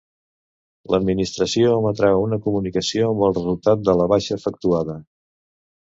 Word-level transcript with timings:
L'Administració 0.93 1.75
emetrà 1.81 2.09
una 2.23 2.41
comunicació 2.47 3.11
amb 3.11 3.27
el 3.29 3.37
resultat 3.39 3.87
de 3.91 3.97
la 4.01 4.11
baixa 4.17 4.39
efectuada. 4.43 5.01